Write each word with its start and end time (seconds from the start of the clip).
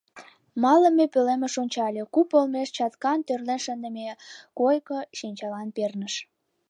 Малыме 0.63 1.05
пӧлемыш 1.13 1.53
ончале: 1.63 2.03
куп 2.13 2.29
олмеш 2.37 2.69
чаткан 2.77 3.19
тӧрлен 3.27 3.59
шындыме 3.65 4.05
койко 4.59 4.97
шинчалан 5.17 5.69
перныш. 5.75 6.13